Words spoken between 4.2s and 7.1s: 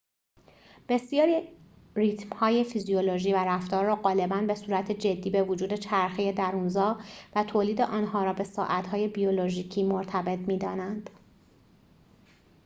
به صورت جدی به وجود چرخه درون‌زا